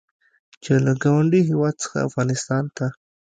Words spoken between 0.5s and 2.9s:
چې له ګاونډي هېواد څخه افغانستان ته